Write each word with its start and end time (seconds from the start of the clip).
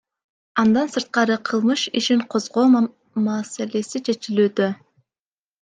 Андан 0.61 0.87
сырткары 0.93 1.35
кылмыш 1.49 1.83
ишин 2.01 2.25
козгоо 2.31 2.65
маселеси 3.27 3.99
чечилүүдө. 4.07 4.73